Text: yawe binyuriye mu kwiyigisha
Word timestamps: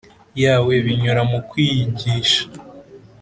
yawe 0.43 0.73
binyuriye 0.85 1.23
mu 1.31 1.39
kwiyigisha 1.49 2.41